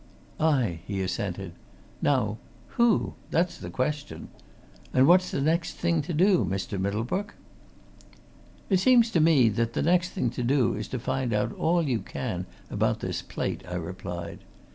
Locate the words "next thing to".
5.41-6.11, 9.83-10.41